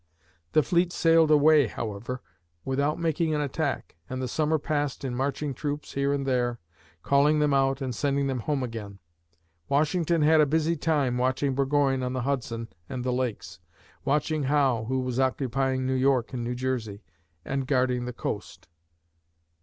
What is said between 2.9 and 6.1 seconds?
making an attack and the summer passed in marching troops